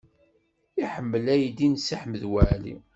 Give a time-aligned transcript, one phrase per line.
[0.77, 2.75] Ur iḥemmel aydi n Si Ḥmed Waɛli.